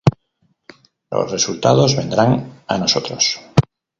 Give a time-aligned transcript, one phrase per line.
[1.11, 3.39] Los resultados vendrán a nosotros.